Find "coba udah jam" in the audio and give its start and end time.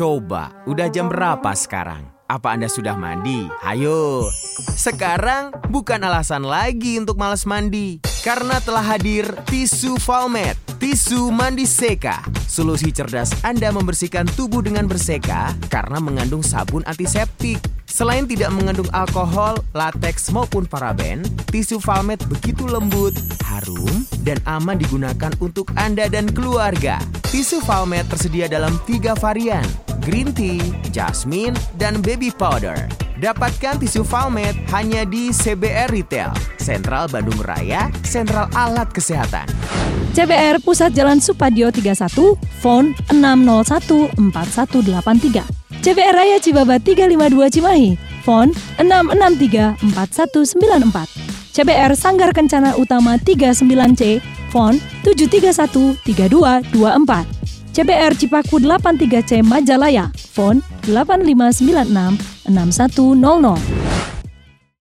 0.00-1.12